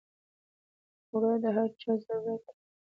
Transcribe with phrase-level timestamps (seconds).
[1.11, 2.55] اوړه د هر چا ضرورت دی